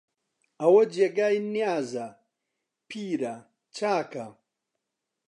[0.61, 2.07] ئەوە جێگای نیازە،
[2.89, 3.35] پیرە،
[3.75, 4.27] چاکە